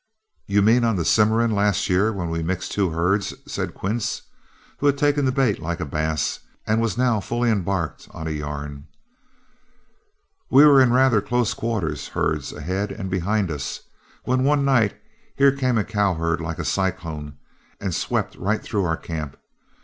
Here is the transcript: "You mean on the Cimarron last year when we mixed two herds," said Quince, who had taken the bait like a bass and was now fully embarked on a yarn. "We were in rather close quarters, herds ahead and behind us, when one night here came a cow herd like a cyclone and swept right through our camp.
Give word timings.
"You 0.47 0.63
mean 0.63 0.83
on 0.83 0.95
the 0.95 1.05
Cimarron 1.05 1.51
last 1.51 1.87
year 1.87 2.11
when 2.11 2.31
we 2.31 2.41
mixed 2.41 2.71
two 2.71 2.89
herds," 2.89 3.35
said 3.45 3.75
Quince, 3.75 4.23
who 4.79 4.87
had 4.87 4.97
taken 4.97 5.25
the 5.25 5.31
bait 5.31 5.59
like 5.59 5.79
a 5.79 5.85
bass 5.85 6.39
and 6.65 6.81
was 6.81 6.97
now 6.97 7.19
fully 7.19 7.51
embarked 7.51 8.07
on 8.09 8.25
a 8.25 8.31
yarn. 8.31 8.87
"We 10.49 10.65
were 10.65 10.81
in 10.81 10.91
rather 10.91 11.21
close 11.21 11.53
quarters, 11.53 12.07
herds 12.07 12.51
ahead 12.51 12.91
and 12.91 13.11
behind 13.11 13.51
us, 13.51 13.81
when 14.23 14.43
one 14.43 14.65
night 14.65 14.99
here 15.35 15.51
came 15.55 15.77
a 15.77 15.83
cow 15.83 16.15
herd 16.15 16.41
like 16.41 16.57
a 16.57 16.65
cyclone 16.65 17.37
and 17.79 17.93
swept 17.93 18.35
right 18.37 18.63
through 18.63 18.85
our 18.85 18.97
camp. 18.97 19.37